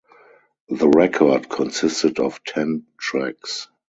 The 0.67 0.89
record 0.89 1.47
consisted 1.47 2.17
of 2.19 2.43
ten 2.43 2.87
tracks. 2.99 3.67